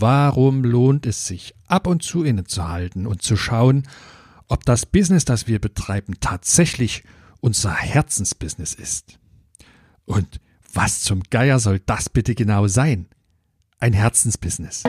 [0.00, 3.86] Warum lohnt es sich, ab und zu innezuhalten und zu schauen,
[4.48, 7.04] ob das Business, das wir betreiben, tatsächlich
[7.40, 9.18] unser Herzensbusiness ist?
[10.06, 10.40] Und
[10.72, 13.08] was zum Geier soll das bitte genau sein?
[13.78, 14.84] Ein Herzensbusiness.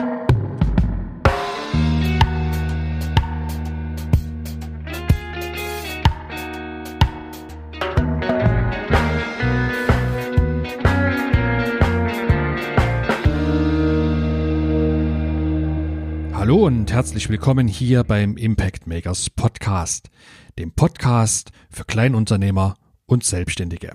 [16.92, 20.10] Herzlich willkommen hier beim Impact Makers Podcast,
[20.58, 22.74] dem Podcast für Kleinunternehmer
[23.06, 23.92] und Selbstständige.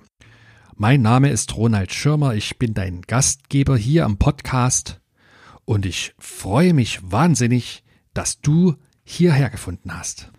[0.76, 5.00] Mein Name ist Ronald Schirmer, ich bin dein Gastgeber hier am Podcast
[5.64, 7.84] und ich freue mich wahnsinnig,
[8.16, 10.32] dass du hierher gefunden hast.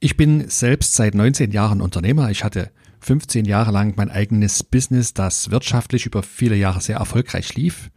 [0.00, 2.30] Ich bin selbst seit 19 Jahren Unternehmer.
[2.30, 2.70] Ich hatte
[3.00, 7.90] 15 Jahre lang mein eigenes Business, das wirtschaftlich über viele Jahre sehr erfolgreich lief,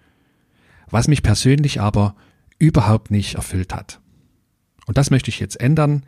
[0.89, 2.15] was mich persönlich aber
[2.59, 3.99] überhaupt nicht erfüllt hat.
[4.85, 6.05] Und das möchte ich jetzt ändern.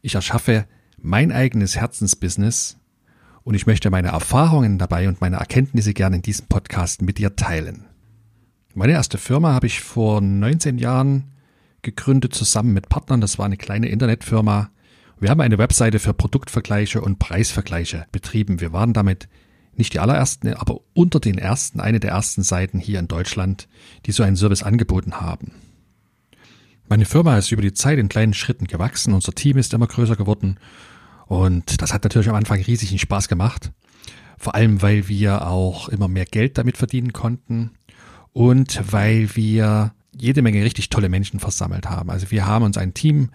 [0.00, 0.66] Ich erschaffe
[0.98, 2.78] mein eigenes Herzensbusiness
[3.44, 7.36] und ich möchte meine Erfahrungen dabei und meine Erkenntnisse gerne in diesem Podcast mit dir
[7.36, 7.86] teilen.
[8.74, 11.32] Meine erste Firma habe ich vor 19 Jahren
[11.82, 13.20] gegründet zusammen mit Partnern.
[13.20, 14.70] Das war eine kleine Internetfirma.
[15.18, 18.60] Wir haben eine Webseite für Produktvergleiche und Preisvergleiche betrieben.
[18.60, 19.28] Wir waren damit
[19.74, 23.68] nicht die allerersten, aber unter den ersten, eine der ersten Seiten hier in Deutschland,
[24.04, 25.52] die so einen Service angeboten haben.
[26.88, 30.14] Meine Firma ist über die Zeit in kleinen Schritten gewachsen, unser Team ist immer größer
[30.14, 30.60] geworden
[31.26, 33.72] und das hat natürlich am Anfang riesigen Spaß gemacht.
[34.38, 37.72] Vor allem, weil wir auch immer mehr Geld damit verdienen konnten
[38.32, 42.10] und weil wir jede Menge richtig tolle Menschen versammelt haben.
[42.10, 43.30] Also wir haben uns ein Team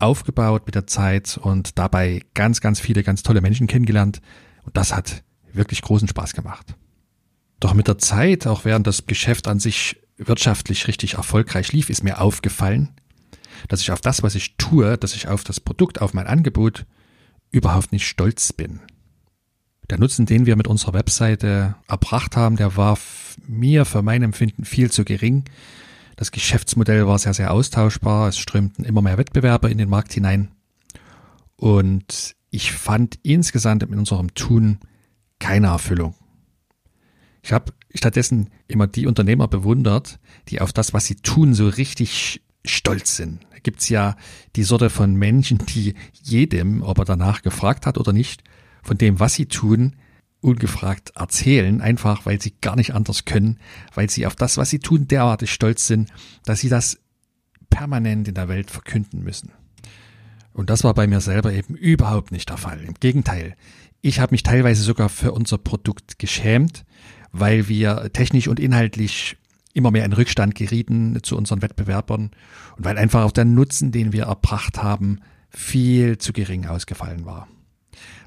[0.00, 4.20] aufgebaut mit der Zeit und dabei ganz, ganz viele ganz tolle Menschen kennengelernt
[4.64, 6.74] und das hat wirklich großen Spaß gemacht.
[7.60, 12.04] Doch mit der Zeit, auch während das Geschäft an sich wirtschaftlich richtig erfolgreich lief, ist
[12.04, 12.90] mir aufgefallen,
[13.68, 16.86] dass ich auf das, was ich tue, dass ich auf das Produkt, auf mein Angebot
[17.50, 18.80] überhaupt nicht stolz bin.
[19.90, 22.98] Der Nutzen, den wir mit unserer Webseite erbracht haben, der war
[23.46, 25.44] mir für mein Empfinden viel zu gering.
[26.16, 28.28] Das Geschäftsmodell war sehr, sehr austauschbar.
[28.28, 30.50] Es strömten immer mehr Wettbewerber in den Markt hinein.
[31.56, 34.78] Und ich fand insgesamt in unserem Tun
[35.38, 36.14] keine Erfüllung.
[37.42, 40.18] Ich habe stattdessen immer die Unternehmer bewundert,
[40.48, 43.40] die auf das, was sie tun, so richtig stolz sind.
[43.50, 44.16] Da gibt's ja
[44.56, 48.44] die Sorte von Menschen, die jedem, ob er danach gefragt hat oder nicht,
[48.82, 49.96] von dem, was sie tun,
[50.40, 53.58] ungefragt erzählen, einfach weil sie gar nicht anders können,
[53.94, 56.10] weil sie auf das, was sie tun, derartig stolz sind,
[56.44, 57.00] dass sie das
[57.70, 59.52] permanent in der Welt verkünden müssen.
[60.52, 62.82] Und das war bei mir selber eben überhaupt nicht der Fall.
[62.82, 63.56] Im Gegenteil,
[64.00, 66.84] ich habe mich teilweise sogar für unser Produkt geschämt,
[67.32, 69.36] weil wir technisch und inhaltlich
[69.74, 72.30] immer mehr in Rückstand gerieten zu unseren Wettbewerbern
[72.76, 77.48] und weil einfach auch der Nutzen, den wir erbracht haben, viel zu gering ausgefallen war.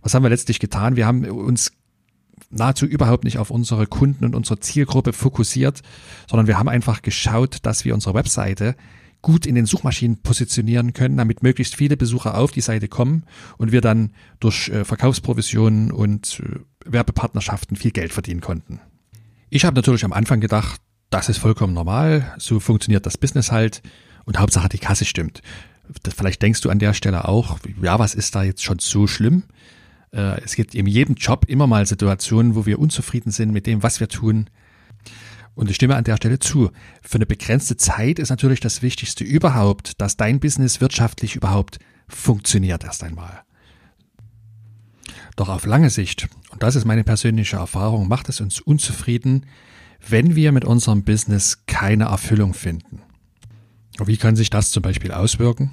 [0.02, 0.96] Was haben wir letztlich getan?
[0.96, 1.72] Wir haben uns
[2.50, 5.82] nahezu überhaupt nicht auf unsere Kunden und unsere Zielgruppe fokussiert,
[6.30, 8.76] sondern wir haben einfach geschaut, dass wir unsere Webseite
[9.22, 13.24] gut in den Suchmaschinen positionieren können, damit möglichst viele Besucher auf die Seite kommen
[13.58, 16.60] und wir dann durch äh, Verkaufsprovisionen und äh,
[16.92, 18.80] Werbepartnerschaften viel Geld verdienen konnten.
[19.54, 20.80] Ich habe natürlich am Anfang gedacht,
[21.10, 23.82] das ist vollkommen normal, so funktioniert das Business halt
[24.24, 25.42] und Hauptsache die Kasse stimmt.
[26.16, 29.44] Vielleicht denkst du an der Stelle auch, ja, was ist da jetzt schon so schlimm?
[30.14, 33.84] Äh, es gibt in jedem Job immer mal Situationen, wo wir unzufrieden sind mit dem,
[33.84, 34.50] was wir tun.
[35.54, 36.72] Und ich stimme an der Stelle zu.
[37.02, 42.86] Für eine begrenzte Zeit ist natürlich das Wichtigste überhaupt, dass dein Business wirtschaftlich überhaupt funktioniert
[42.86, 43.42] erst einmal.
[45.42, 49.48] Doch auf lange Sicht, und das ist meine persönliche Erfahrung, macht es uns unzufrieden,
[50.08, 53.02] wenn wir mit unserem Business keine Erfüllung finden.
[53.98, 55.72] Und wie kann sich das zum Beispiel auswirken?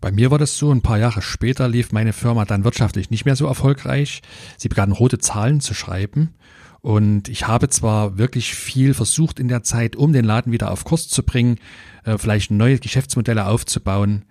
[0.00, 3.26] Bei mir war das so, ein paar Jahre später lief meine Firma dann wirtschaftlich nicht
[3.26, 4.22] mehr so erfolgreich.
[4.56, 6.34] Sie begann rote Zahlen zu schreiben.
[6.80, 10.82] Und ich habe zwar wirklich viel versucht in der Zeit, um den Laden wieder auf
[10.82, 11.60] Kurs zu bringen,
[12.02, 14.24] äh, vielleicht neue Geschäftsmodelle aufzubauen.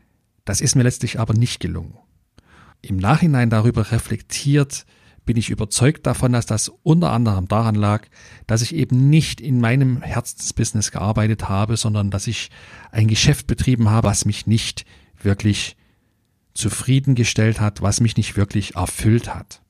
[0.43, 1.97] Das ist mir letztlich aber nicht gelungen
[2.85, 4.85] im Nachhinein darüber reflektiert,
[5.25, 8.07] bin ich überzeugt davon, dass das unter anderem daran lag,
[8.47, 12.51] dass ich eben nicht in meinem Herzensbusiness gearbeitet habe, sondern dass ich
[12.91, 14.85] ein Geschäft betrieben habe, was mich nicht
[15.21, 15.75] wirklich
[16.53, 19.61] zufriedengestellt hat, was mich nicht wirklich erfüllt hat.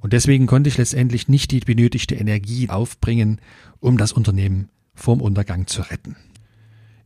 [0.00, 3.40] Und deswegen konnte ich letztendlich nicht die benötigte Energie aufbringen,
[3.78, 6.16] um das Unternehmen vorm Untergang zu retten.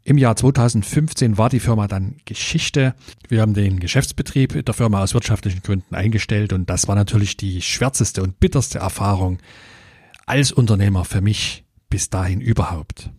[0.06, 2.94] Im Jahr 2015 war die Firma dann Geschichte.
[3.28, 7.60] Wir haben den Geschäftsbetrieb der Firma aus wirtschaftlichen Gründen eingestellt und das war natürlich die
[7.60, 9.38] schwärzeste und bitterste Erfahrung
[10.24, 13.10] als Unternehmer für mich bis dahin überhaupt.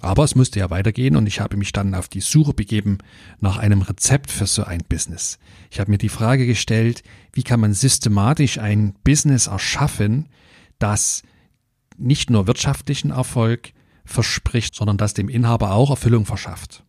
[0.00, 2.96] Aber es musste ja weitergehen und ich habe mich dann auf die Suche begeben
[3.38, 5.38] nach einem Rezept für so ein Business.
[5.70, 7.02] Ich habe mir die Frage gestellt,
[7.34, 10.30] wie kann man systematisch ein Business erschaffen,
[10.78, 11.24] das
[11.98, 13.74] nicht nur wirtschaftlichen Erfolg
[14.06, 16.84] verspricht, sondern das dem Inhaber auch Erfüllung verschafft.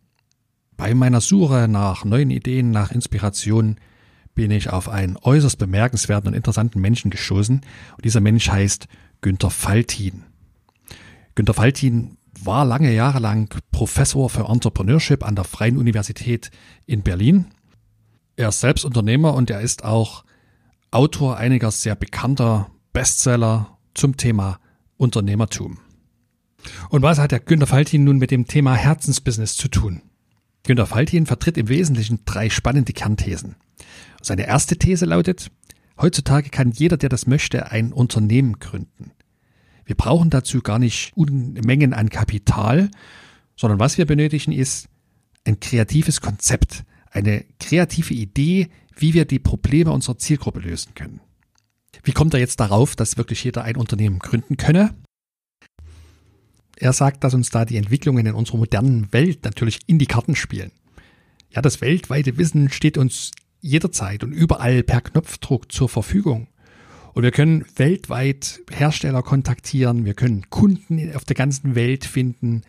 [0.77, 3.77] Bei meiner Suche nach neuen Ideen, nach Inspiration
[4.35, 7.61] bin ich auf einen äußerst bemerkenswerten und interessanten Menschen gestoßen.
[7.95, 8.87] Und dieser Mensch heißt
[9.21, 10.23] Günter Faltin.
[11.33, 16.51] Günter Faltin war lange Jahre lang Professor für Entrepreneurship an der Freien Universität
[16.85, 17.47] in Berlin.
[18.35, 20.23] Er ist selbst Unternehmer und er ist auch
[20.91, 24.59] Autor einiger sehr bekannter Bestseller zum Thema
[24.97, 25.79] Unternehmertum.
[26.89, 30.01] Und was hat der Günter Faltin nun mit dem Thema Herzensbusiness zu tun?
[30.63, 33.55] Günter Faltin vertritt im Wesentlichen drei spannende Kernthesen.
[34.21, 35.49] Seine erste These lautet,
[35.99, 39.11] heutzutage kann jeder, der das möchte, ein Unternehmen gründen.
[39.85, 42.89] Wir brauchen dazu gar nicht Unmengen an Kapital,
[43.55, 44.89] sondern was wir benötigen ist
[45.47, 51.21] ein kreatives Konzept, eine kreative Idee, wie wir die Probleme unserer Zielgruppe lösen können.
[52.03, 54.93] Wie kommt er jetzt darauf, dass wirklich jeder ein Unternehmen gründen könne?
[56.79, 60.35] Er sagt, dass uns da die Entwicklungen in unserer modernen Welt natürlich in die Karten
[60.35, 60.71] spielen.
[61.49, 63.31] Ja, das weltweite Wissen steht uns
[63.61, 66.47] jederzeit und überall per Knopfdruck zur Verfügung.
[67.13, 72.61] Und wir können weltweit Hersteller kontaktieren, wir können Kunden auf der ganzen Welt finden.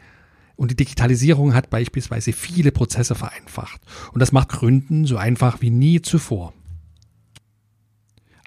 [0.57, 3.83] Und die Digitalisierung hat beispielsweise viele Prozesse vereinfacht.
[4.13, 6.55] Und das macht Gründen so einfach wie nie zuvor.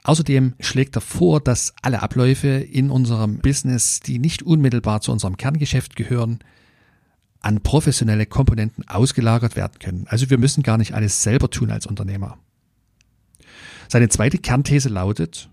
[0.03, 5.37] Außerdem schlägt er vor, dass alle Abläufe in unserem Business, die nicht unmittelbar zu unserem
[5.37, 6.39] Kerngeschäft gehören,
[7.39, 10.05] an professionelle Komponenten ausgelagert werden können.
[10.07, 12.37] Also wir müssen gar nicht alles selber tun als Unternehmer.
[13.87, 15.49] Seine zweite Kernthese lautet,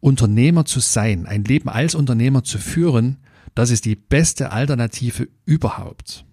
[0.00, 3.18] Unternehmer zu sein, ein Leben als Unternehmer zu führen,
[3.54, 6.24] das ist die beste Alternative überhaupt.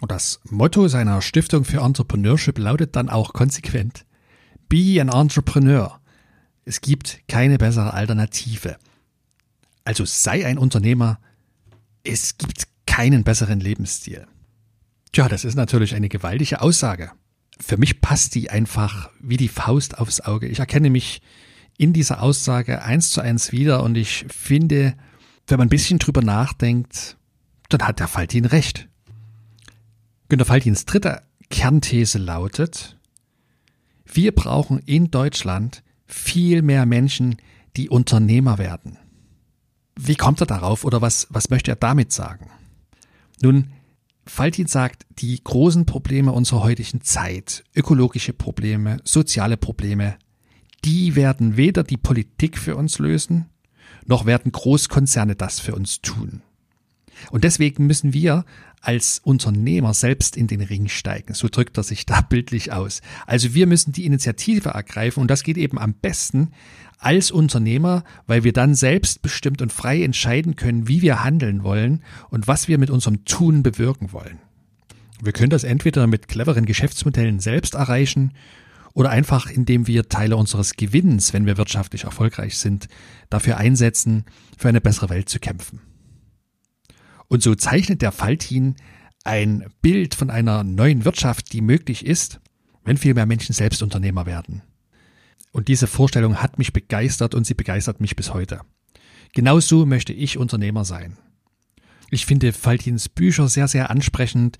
[0.00, 4.06] Und das Motto seiner Stiftung für Entrepreneurship lautet dann auch konsequent,
[4.68, 6.00] Be an Entrepreneur.
[6.64, 8.76] Es gibt keine bessere Alternative.
[9.84, 11.18] Also sei ein Unternehmer,
[12.04, 14.26] es gibt keinen besseren Lebensstil.
[15.12, 17.12] Tja, das ist natürlich eine gewaltige Aussage.
[17.58, 20.48] Für mich passt die einfach wie die Faust aufs Auge.
[20.48, 21.20] Ich erkenne mich
[21.76, 24.94] in dieser Aussage eins zu eins wieder und ich finde,
[25.46, 27.16] wenn man ein bisschen drüber nachdenkt,
[27.68, 28.88] dann hat der Faltin recht.
[30.28, 32.96] Günter Faltins dritte Kernthese lautet,
[34.04, 37.36] wir brauchen in Deutschland viel mehr Menschen,
[37.76, 38.98] die Unternehmer werden.
[39.96, 42.50] Wie kommt er darauf oder was, was möchte er damit sagen?
[43.42, 43.72] Nun,
[44.26, 50.16] Faltin sagt, die großen Probleme unserer heutigen Zeit, ökologische Probleme, soziale Probleme,
[50.84, 53.46] die werden weder die Politik für uns lösen,
[54.06, 56.42] noch werden Großkonzerne das für uns tun.
[57.30, 58.44] Und deswegen müssen wir
[58.80, 61.34] als Unternehmer selbst in den Ring steigen.
[61.34, 63.02] So drückt er sich da bildlich aus.
[63.26, 66.52] Also wir müssen die Initiative ergreifen und das geht eben am besten
[66.98, 72.46] als Unternehmer, weil wir dann selbstbestimmt und frei entscheiden können, wie wir handeln wollen und
[72.46, 74.38] was wir mit unserem Tun bewirken wollen.
[75.22, 78.32] Wir können das entweder mit cleveren Geschäftsmodellen selbst erreichen
[78.92, 82.88] oder einfach indem wir Teile unseres Gewinns, wenn wir wirtschaftlich erfolgreich sind,
[83.28, 84.24] dafür einsetzen,
[84.58, 85.80] für eine bessere Welt zu kämpfen.
[87.30, 88.74] Und so zeichnet der Faltin
[89.22, 92.40] ein Bild von einer neuen Wirtschaft, die möglich ist,
[92.84, 94.62] wenn viel mehr Menschen selbst Unternehmer werden.
[95.52, 98.62] Und diese Vorstellung hat mich begeistert und sie begeistert mich bis heute.
[99.32, 101.18] Genauso möchte ich Unternehmer sein.
[102.10, 104.58] Ich finde Faltins Bücher sehr, sehr ansprechend,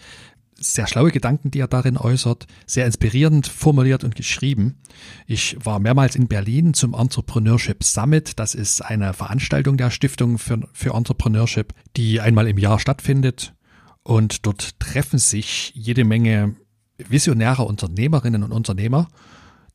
[0.60, 4.78] sehr schlaue Gedanken, die er darin äußert, sehr inspirierend formuliert und geschrieben.
[5.26, 8.38] Ich war mehrmals in Berlin zum Entrepreneurship Summit.
[8.38, 13.54] Das ist eine Veranstaltung der Stiftung für, für Entrepreneurship, die einmal im Jahr stattfindet.
[14.02, 16.56] Und dort treffen sich jede Menge
[16.98, 19.08] visionäre Unternehmerinnen und Unternehmer,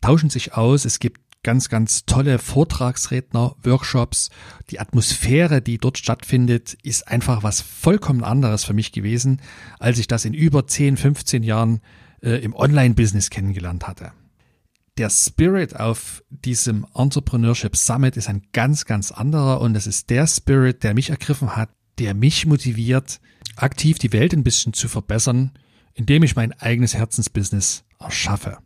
[0.02, 0.86] tauschen sich aus.
[0.86, 4.32] Es gibt ganz, ganz tolle Vortragsredner, Workshops.
[4.72, 9.42] Die Atmosphäre, die dort stattfindet, ist einfach was vollkommen anderes für mich gewesen,
[9.80, 11.82] als ich das in über 10, 15 Jahren
[12.22, 14.12] äh, im Online-Business kennengelernt hatte.
[14.98, 20.26] Der Spirit auf diesem Entrepreneurship Summit ist ein ganz, ganz anderer und es ist der
[20.26, 23.20] Spirit, der mich ergriffen hat, der mich motiviert,
[23.56, 25.52] aktiv die Welt ein bisschen zu verbessern,
[25.94, 28.58] indem ich mein eigenes Herzensbusiness erschaffe.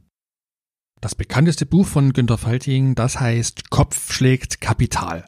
[1.02, 5.26] Das bekannteste Buch von Günter Falting, das heißt Kopf schlägt Kapital.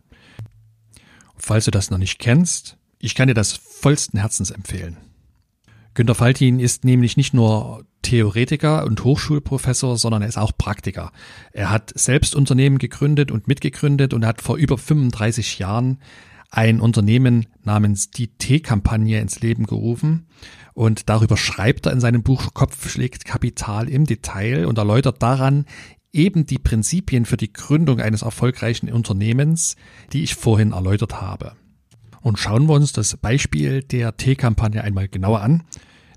[1.37, 4.97] Falls du das noch nicht kennst, ich kann dir das vollsten Herzens empfehlen.
[5.93, 11.11] Günter Faltin ist nämlich nicht nur Theoretiker und Hochschulprofessor, sondern er ist auch Praktiker.
[11.53, 15.99] Er hat selbst Unternehmen gegründet und mitgegründet und hat vor über 35 Jahren
[16.51, 20.27] ein Unternehmen namens die T-Kampagne ins Leben gerufen.
[20.73, 25.65] Und darüber schreibt er in seinem Buch Kopf schlägt Kapital im Detail und erläutert daran
[26.13, 29.77] eben die Prinzipien für die Gründung eines erfolgreichen Unternehmens,
[30.11, 31.53] die ich vorhin erläutert habe.
[32.21, 35.63] Und schauen wir uns das Beispiel der T-Kampagne einmal genauer an,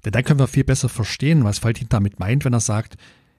[0.05, 2.97] denn dann können wir viel besser verstehen, was Faltin damit meint, wenn er sagt,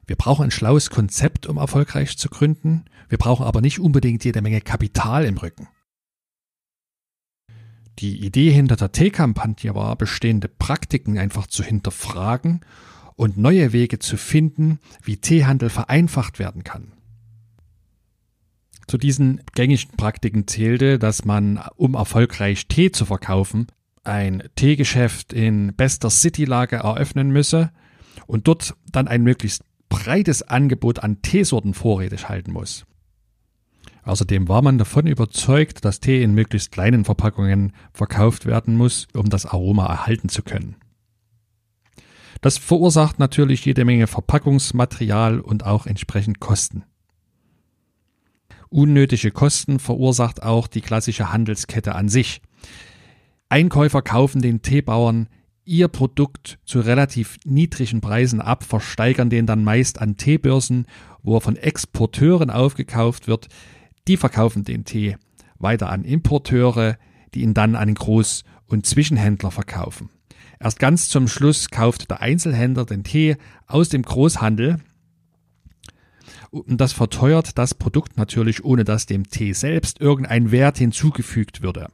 [0.07, 4.41] wir brauchen ein schlaues Konzept, um erfolgreich zu gründen, wir brauchen aber nicht unbedingt jede
[4.41, 5.67] Menge Kapital im Rücken.
[7.99, 12.61] Die Idee hinter der T-Kampagne war, bestehende Praktiken einfach zu hinterfragen
[13.15, 16.91] und neue Wege zu finden, wie Teehandel vereinfacht werden kann.
[18.87, 23.67] Zu diesen gängigen Praktiken zählte, dass man, um erfolgreich Tee zu verkaufen,
[24.03, 27.71] ein Teegeschäft in bester City-Lage eröffnen müsse
[28.27, 32.85] und dort dann ein möglichst breites Angebot an Teesorten vorrätig halten muss.
[34.05, 39.29] Außerdem war man davon überzeugt, dass Tee in möglichst kleinen Verpackungen verkauft werden muss, um
[39.29, 40.75] das Aroma erhalten zu können.
[42.41, 46.83] Das verursacht natürlich jede Menge Verpackungsmaterial und auch entsprechend Kosten.
[48.69, 52.41] Unnötige Kosten verursacht auch die klassische Handelskette an sich.
[53.49, 55.29] Einkäufer kaufen den Teebauern
[55.63, 60.85] ihr Produkt zu relativ niedrigen Preisen ab, versteigern den dann meist an Teebörsen,
[61.23, 63.47] wo er von Exporteuren aufgekauft wird.
[64.07, 65.17] Die verkaufen den Tee
[65.57, 66.97] weiter an Importeure,
[67.33, 70.09] die ihn dann an Groß- und Zwischenhändler verkaufen.
[70.59, 74.79] Erst ganz zum Schluss kauft der Einzelhändler den Tee aus dem Großhandel.
[76.49, 81.89] Und das verteuert das Produkt natürlich, ohne dass dem Tee selbst irgendein Wert hinzugefügt würde.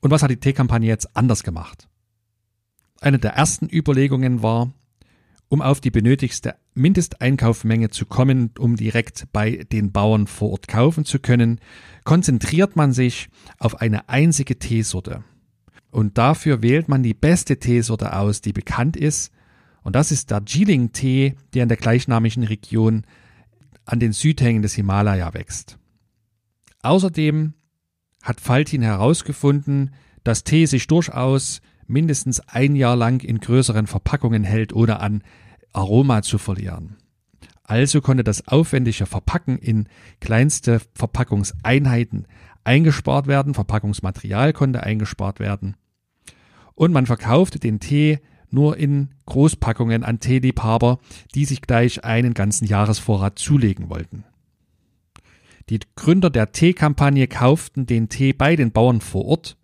[0.00, 1.88] Und was hat die Teekampagne jetzt anders gemacht?
[3.00, 4.72] Eine der ersten Überlegungen war,
[5.52, 11.04] um auf die benötigste Mindesteinkaufmenge zu kommen, um direkt bei den Bauern vor Ort kaufen
[11.04, 11.60] zu können,
[12.04, 13.28] konzentriert man sich
[13.58, 15.24] auf eine einzige Teesorte.
[15.90, 19.30] Und dafür wählt man die beste Teesorte aus, die bekannt ist.
[19.82, 23.04] Und das ist der Jiling-Tee, der in der gleichnamigen Region
[23.84, 25.76] an den Südhängen des Himalaya wächst.
[26.80, 27.52] Außerdem
[28.22, 29.90] hat Faltin herausgefunden,
[30.24, 35.22] dass Tee sich durchaus mindestens ein Jahr lang in größeren Verpackungen hält, ohne an
[35.72, 36.96] Aroma zu verlieren.
[37.64, 39.88] Also konnte das aufwendige Verpacken in
[40.20, 42.26] kleinste Verpackungseinheiten
[42.64, 45.76] eingespart werden, Verpackungsmaterial konnte eingespart werden
[46.74, 48.18] und man verkaufte den Tee
[48.50, 50.98] nur in Großpackungen an Teeliebhaber,
[51.34, 54.24] die sich gleich einen ganzen Jahresvorrat zulegen wollten.
[55.70, 59.56] Die Gründer der Teekampagne kauften den Tee bei den Bauern vor Ort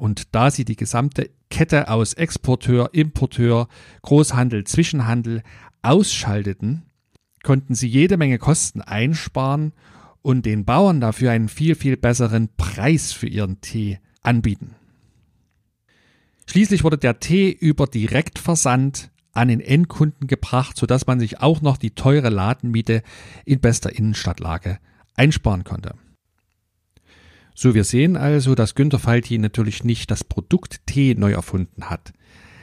[0.00, 3.68] und da sie die gesamte Kette aus Exporteur, Importeur,
[4.02, 5.42] Großhandel, Zwischenhandel
[5.82, 6.86] ausschalteten,
[7.42, 9.72] konnten sie jede Menge Kosten einsparen
[10.22, 14.74] und den Bauern dafür einen viel, viel besseren Preis für ihren Tee anbieten.
[16.46, 21.76] Schließlich wurde der Tee über Direktversand an den Endkunden gebracht, sodass man sich auch noch
[21.76, 23.02] die teure Ladenmiete
[23.44, 24.78] in bester Innenstadtlage
[25.14, 25.94] einsparen konnte.
[27.54, 32.12] So, wir sehen also, dass Günter Falti natürlich nicht das Produkt Tee neu erfunden hat.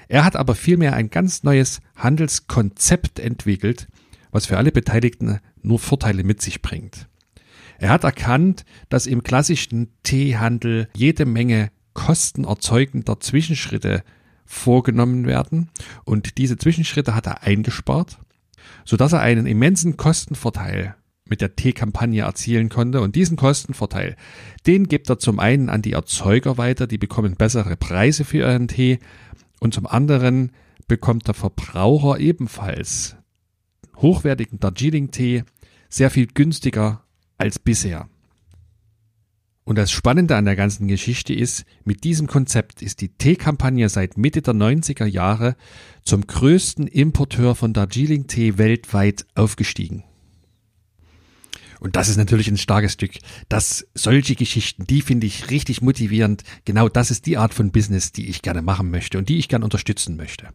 [0.07, 3.87] Er hat aber vielmehr ein ganz neues Handelskonzept entwickelt,
[4.31, 7.07] was für alle Beteiligten nur Vorteile mit sich bringt.
[7.79, 14.03] Er hat erkannt, dass im klassischen Teehandel jede Menge kostenerzeugender Zwischenschritte
[14.45, 15.69] vorgenommen werden
[16.05, 18.19] und diese Zwischenschritte hat er eingespart,
[18.85, 20.95] sodass er einen immensen Kostenvorteil
[21.29, 23.01] mit der T-Kampagne erzielen konnte.
[23.01, 24.15] Und diesen Kostenvorteil,
[24.65, 28.67] den gibt er zum einen an die Erzeuger weiter, die bekommen bessere Preise für ihren
[28.67, 28.99] Tee.
[29.59, 30.51] Und zum anderen
[30.87, 33.15] bekommt der Verbraucher ebenfalls
[33.97, 35.43] hochwertigen Darjeeling-Tee
[35.89, 37.03] sehr viel günstiger
[37.37, 38.09] als bisher.
[39.67, 44.17] Und das Spannende an der ganzen Geschichte ist, mit diesem Konzept ist die Teekampagne seit
[44.17, 45.57] Mitte der 90er Jahre
[46.03, 50.05] zum größten Importeur von Darjeeling-Tee weltweit aufgestiegen.
[51.79, 53.11] Und das ist natürlich ein starkes Stück.
[53.49, 56.43] Das, solche Geschichten, die finde ich richtig motivierend.
[56.65, 59.47] Genau das ist die Art von Business, die ich gerne machen möchte und die ich
[59.47, 60.49] gerne unterstützen möchte.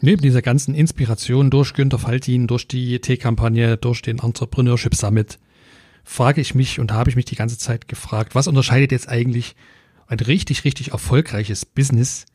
[0.00, 5.38] Neben dieser ganzen Inspiration durch Günter Faltin, durch die T-Kampagne, durch den Entrepreneurship Summit,
[6.02, 9.54] frage ich mich und habe ich mich die ganze Zeit gefragt, was unterscheidet jetzt eigentlich
[10.06, 12.26] ein richtig, richtig erfolgreiches Business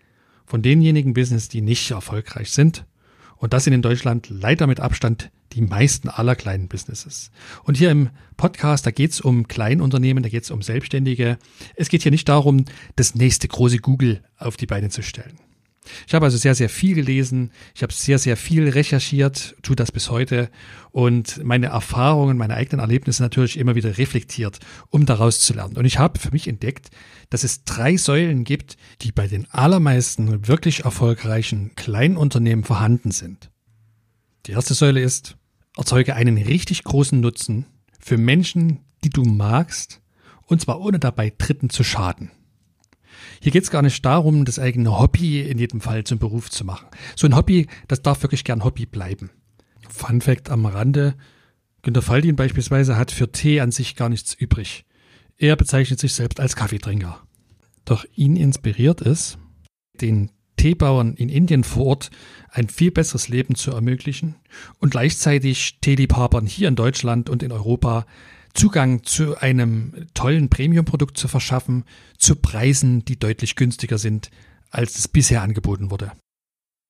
[0.46, 2.86] von denjenigen Business, die nicht erfolgreich sind?
[3.38, 7.32] Und das sind in Deutschland leider mit Abstand die meisten aller kleinen Businesses.
[7.64, 11.38] Und hier im Podcast, da geht es um Kleinunternehmen, da geht es um Selbstständige.
[11.76, 12.66] Es geht hier nicht darum,
[12.96, 15.40] das nächste große Google auf die Beine zu stellen.
[16.08, 19.92] Ich habe also sehr, sehr viel gelesen, ich habe sehr, sehr viel recherchiert, tue das
[19.92, 20.50] bis heute
[20.92, 25.78] und meine Erfahrungen, meine eigenen Erlebnisse natürlich immer wieder reflektiert, um daraus zu lernen.
[25.78, 26.90] Und ich habe für mich entdeckt,
[27.30, 33.50] dass es drei Säulen gibt, die bei den allermeisten wirklich erfolgreichen Kleinunternehmen vorhanden sind.
[34.46, 35.38] Die erste Säule ist,
[35.78, 37.66] erzeuge einen richtig großen Nutzen
[38.00, 40.02] für Menschen, die du magst,
[40.46, 42.32] und zwar ohne dabei Dritten zu schaden.
[43.42, 46.66] Hier geht es gar nicht darum, das eigene Hobby in jedem Fall zum Beruf zu
[46.66, 46.88] machen.
[47.16, 49.30] So ein Hobby, das darf wirklich gern Hobby bleiben.
[49.88, 51.16] Fun Fact am Rande.
[51.82, 54.86] Günter Faldin beispielsweise hat für Tee an sich gar nichts übrig.
[55.38, 57.22] Er bezeichnet sich selbst als Kaffeetrinker.
[57.86, 59.38] Doch ihn inspiriert es,
[60.02, 62.12] den Teebauern in Indien vor Ort
[62.52, 64.36] ein viel besseres Leben zu ermöglichen
[64.80, 68.06] und gleichzeitig Teeliebhabern hier in Deutschland und in Europa
[68.54, 71.86] Zugang zu einem tollen Premium-Produkt zu verschaffen,
[72.18, 74.32] zu Preisen, die deutlich günstiger sind,
[74.70, 76.12] als es bisher angeboten wurde.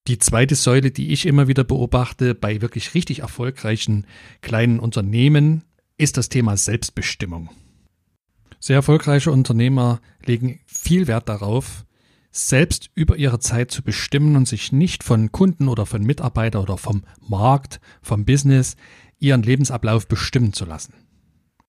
[0.07, 4.07] Die zweite Säule, die ich immer wieder beobachte bei wirklich richtig erfolgreichen
[4.41, 5.63] kleinen Unternehmen,
[5.97, 7.49] ist das Thema Selbstbestimmung.
[8.59, 11.85] Sehr erfolgreiche Unternehmer legen viel Wert darauf,
[12.31, 16.77] selbst über ihre Zeit zu bestimmen und sich nicht von Kunden oder von Mitarbeitern oder
[16.77, 18.75] vom Markt, vom Business
[19.19, 20.93] ihren Lebensablauf bestimmen zu lassen.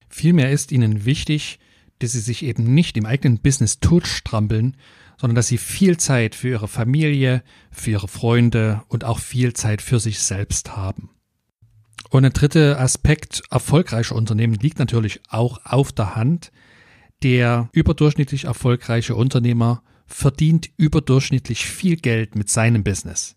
[0.09, 1.59] Vielmehr ist ihnen wichtig,
[2.01, 4.77] dass sie sich eben nicht im eigenen Business totstrampeln,
[5.19, 9.83] sondern dass sie viel Zeit für ihre Familie, für ihre Freunde und auch viel Zeit
[9.83, 11.11] für sich selbst haben.
[12.09, 16.51] Und ein dritter Aspekt erfolgreicher Unternehmen liegt natürlich auch auf der Hand.
[17.23, 23.37] Der überdurchschnittlich erfolgreiche Unternehmer verdient überdurchschnittlich viel Geld mit seinem Business.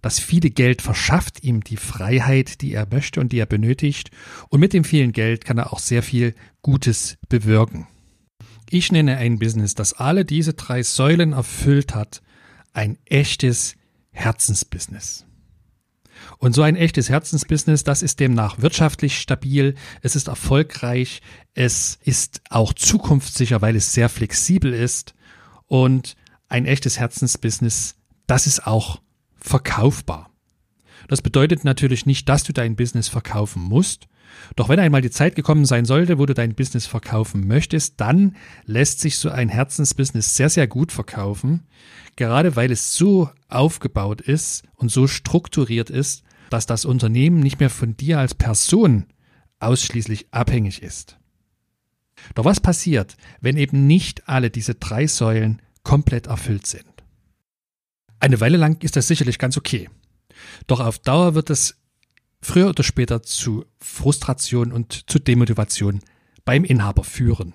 [0.00, 4.10] Das viele Geld verschafft ihm die Freiheit, die er möchte und die er benötigt.
[4.48, 7.86] Und mit dem vielen Geld kann er auch sehr viel Gutes bewirken.
[8.68, 12.22] Ich nenne ein Business, das alle diese drei Säulen erfüllt hat,
[12.72, 13.76] ein echtes
[14.10, 15.24] Herzensbusiness.
[16.38, 21.20] Und so ein echtes Herzensbusiness, das ist demnach wirtschaftlich stabil, es ist erfolgreich,
[21.54, 25.14] es ist auch zukunftssicher, weil es sehr flexibel ist
[25.72, 26.16] und
[26.50, 27.94] ein echtes Herzensbusiness,
[28.26, 29.00] das ist auch
[29.40, 30.28] verkaufbar.
[31.08, 34.06] Das bedeutet natürlich nicht, dass du dein Business verkaufen musst.
[34.54, 38.36] Doch wenn einmal die Zeit gekommen sein sollte, wo du dein Business verkaufen möchtest, dann
[38.66, 41.62] lässt sich so ein Herzensbusiness sehr, sehr gut verkaufen,
[42.16, 47.70] gerade weil es so aufgebaut ist und so strukturiert ist, dass das Unternehmen nicht mehr
[47.70, 49.06] von dir als Person
[49.58, 51.16] ausschließlich abhängig ist.
[52.34, 56.84] Doch was passiert, wenn eben nicht alle diese drei Säulen komplett erfüllt sind?
[58.20, 59.90] Eine Weile lang ist das sicherlich ganz okay.
[60.66, 61.76] Doch auf Dauer wird es
[62.40, 66.00] früher oder später zu Frustration und zu Demotivation
[66.44, 67.54] beim Inhaber führen.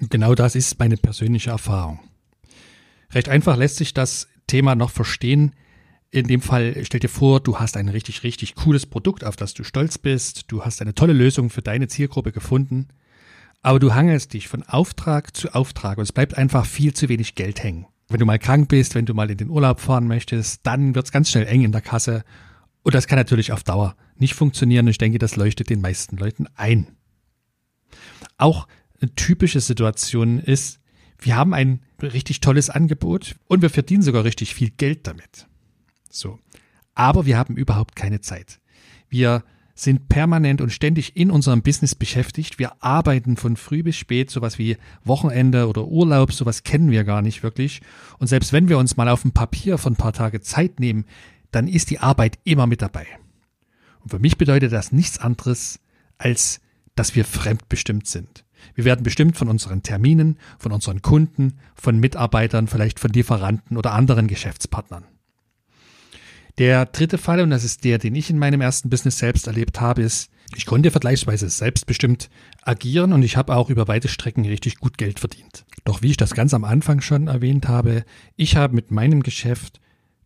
[0.00, 2.00] Und genau das ist meine persönliche Erfahrung.
[3.12, 5.52] Recht einfach lässt sich das Thema noch verstehen.
[6.10, 9.54] In dem Fall stell dir vor, du hast ein richtig, richtig cooles Produkt, auf das
[9.54, 10.44] du stolz bist.
[10.48, 12.88] Du hast eine tolle Lösung für deine Zielgruppe gefunden.
[13.66, 17.34] Aber du hangelst dich von Auftrag zu Auftrag und es bleibt einfach viel zu wenig
[17.34, 17.86] Geld hängen.
[18.06, 21.06] Wenn du mal krank bist, wenn du mal in den Urlaub fahren möchtest, dann wird
[21.06, 22.22] es ganz schnell eng in der Kasse.
[22.84, 24.86] Und das kann natürlich auf Dauer nicht funktionieren.
[24.86, 26.86] Ich denke, das leuchtet den meisten Leuten ein.
[28.38, 28.68] Auch
[29.00, 30.78] eine typische Situation ist,
[31.18, 35.48] wir haben ein richtig tolles Angebot und wir verdienen sogar richtig viel Geld damit.
[36.08, 36.38] So.
[36.94, 38.60] Aber wir haben überhaupt keine Zeit.
[39.08, 39.42] Wir
[39.76, 42.58] sind permanent und ständig in unserem Business beschäftigt.
[42.58, 47.22] Wir arbeiten von früh bis spät, sowas wie Wochenende oder Urlaub, sowas kennen wir gar
[47.22, 47.82] nicht wirklich.
[48.18, 51.04] Und selbst wenn wir uns mal auf dem Papier von ein paar Tage Zeit nehmen,
[51.50, 53.06] dann ist die Arbeit immer mit dabei.
[54.00, 55.78] Und für mich bedeutet das nichts anderes,
[56.16, 56.60] als
[56.94, 58.44] dass wir fremdbestimmt sind.
[58.74, 63.92] Wir werden bestimmt von unseren Terminen, von unseren Kunden, von Mitarbeitern, vielleicht von Lieferanten oder
[63.92, 65.04] anderen Geschäftspartnern.
[66.58, 69.80] Der dritte Fall, und das ist der, den ich in meinem ersten Business selbst erlebt
[69.80, 72.30] habe, ist, ich konnte vergleichsweise selbstbestimmt
[72.62, 75.66] agieren und ich habe auch über weite Strecken richtig gut Geld verdient.
[75.84, 78.04] Doch wie ich das ganz am Anfang schon erwähnt habe,
[78.36, 79.80] ich habe mit meinem Geschäft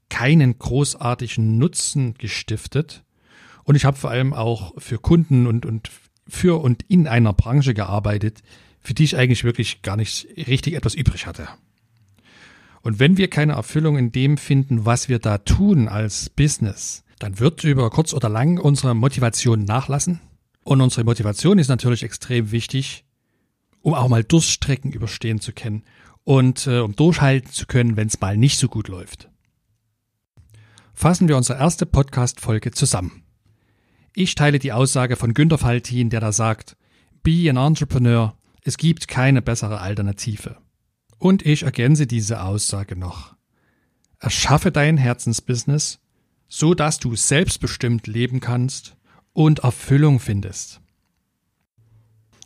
[0.09, 3.03] keinen großartigen Nutzen gestiftet
[3.65, 5.91] und ich habe vor allem auch für Kunden und, und
[6.29, 8.41] für und in einer Branche gearbeitet,
[8.81, 11.49] für die ich eigentlich wirklich gar nicht richtig etwas übrig hatte.
[12.83, 17.39] Und wenn wir keine Erfüllung in dem finden, was wir da tun als Business, dann
[17.39, 20.21] wird über kurz oder lang unsere Motivation nachlassen.
[20.65, 23.05] Und unsere Motivation ist natürlich extrem wichtig,
[23.83, 25.85] um auch mal Durststrecken überstehen zu können
[26.25, 29.29] und äh, um durchhalten zu können, wenn es mal nicht so gut läuft.
[30.95, 33.23] Fassen wir unsere erste Podcast-Folge zusammen.
[34.15, 36.77] Ich teile die Aussage von Günter Faltin, der da sagt,
[37.23, 40.57] Be an Entrepreneur, es gibt keine bessere Alternative.
[41.21, 43.37] Und ich ergänze diese Aussage noch.
[44.19, 46.01] Erschaffe dein Herzensbusiness,
[46.49, 48.97] so dass du selbstbestimmt leben kannst
[49.35, 50.81] und Erfüllung findest.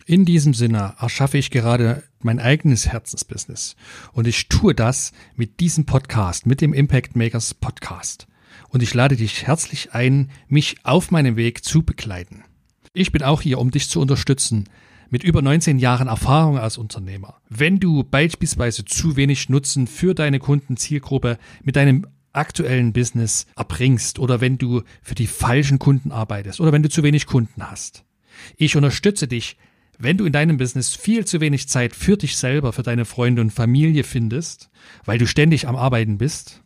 [0.07, 3.77] In diesem Sinne erschaffe ich gerade mein eigenes Herzensbusiness
[4.13, 8.27] und ich tue das mit diesem Podcast, mit dem Impact Makers Podcast.
[8.71, 12.43] Und ich lade dich herzlich ein, mich auf meinem Weg zu begleiten.
[12.93, 14.69] Ich bin auch hier, um dich zu unterstützen,
[15.11, 17.41] mit über 19 Jahren Erfahrung als Unternehmer.
[17.49, 24.41] Wenn du beispielsweise zu wenig Nutzen für deine Kundenzielgruppe mit deinem aktuellen Business erbringst oder
[24.41, 28.05] wenn du für die falschen Kunden arbeitest oder wenn du zu wenig Kunden hast.
[28.57, 29.57] Ich unterstütze dich,
[29.99, 33.43] wenn du in deinem Business viel zu wenig Zeit für dich selber, für deine Freunde
[33.43, 34.71] und Familie findest,
[35.05, 36.63] weil du ständig am Arbeiten bist.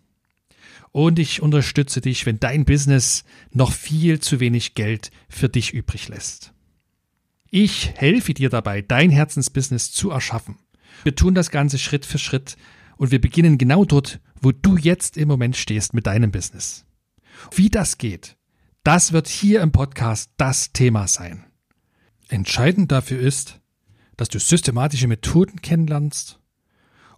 [0.92, 6.08] Und ich unterstütze dich, wenn dein Business noch viel zu wenig Geld für dich übrig
[6.08, 6.54] lässt.
[7.50, 10.58] Ich helfe dir dabei, dein Herzensbusiness zu erschaffen.
[11.02, 12.56] Wir tun das Ganze Schritt für Schritt
[12.98, 16.84] und wir beginnen genau dort, wo du jetzt im Moment stehst mit deinem Business.
[17.54, 18.36] Wie das geht,
[18.84, 21.44] das wird hier im Podcast das Thema sein.
[22.28, 23.60] Entscheidend dafür ist,
[24.16, 26.38] dass du systematische Methoden kennenlernst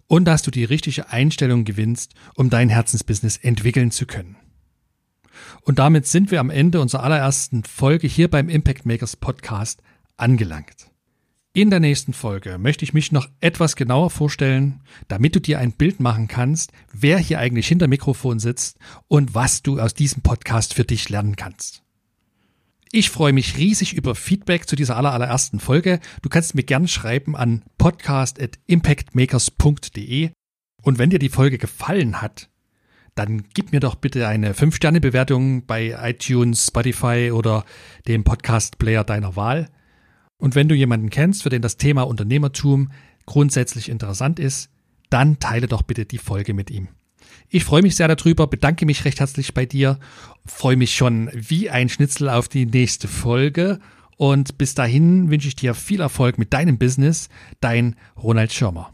[0.07, 4.37] und dass du die richtige Einstellung gewinnst, um dein Herzensbusiness entwickeln zu können.
[5.63, 9.81] Und damit sind wir am Ende unserer allerersten Folge hier beim Impact Makers Podcast
[10.21, 10.91] angelangt.
[11.53, 14.79] In der nächsten Folge möchte ich mich noch etwas genauer vorstellen,
[15.09, 18.77] damit du dir ein Bild machen kannst, wer hier eigentlich hinter Mikrofon sitzt
[19.09, 21.83] und was du aus diesem Podcast für dich lernen kannst.
[22.93, 25.99] Ich freue mich riesig über Feedback zu dieser allerersten Folge.
[26.21, 30.29] Du kannst mir gern schreiben an podcast@impactmakers.de
[30.81, 32.49] und wenn dir die Folge gefallen hat,
[33.15, 37.65] dann gib mir doch bitte eine 5-Sterne-Bewertung bei iTunes, Spotify oder
[38.07, 39.67] dem Podcast-Player deiner Wahl.
[40.41, 42.91] Und wenn du jemanden kennst, für den das Thema Unternehmertum
[43.27, 44.71] grundsätzlich interessant ist,
[45.11, 46.87] dann teile doch bitte die Folge mit ihm.
[47.47, 49.99] Ich freue mich sehr darüber, bedanke mich recht herzlich bei dir,
[50.45, 53.79] freue mich schon wie ein Schnitzel auf die nächste Folge
[54.17, 58.91] und bis dahin wünsche ich dir viel Erfolg mit deinem Business, dein Ronald Schirmer.